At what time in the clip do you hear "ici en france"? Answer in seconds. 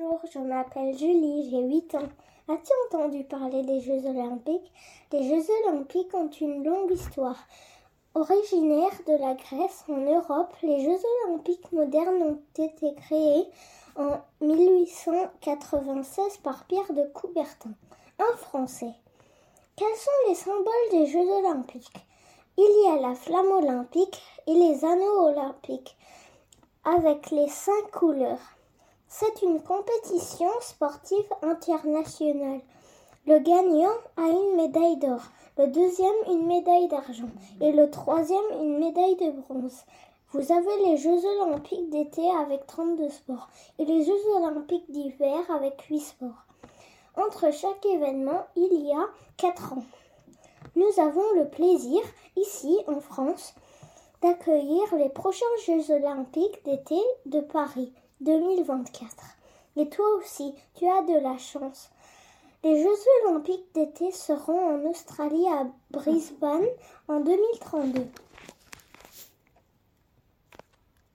52.36-53.54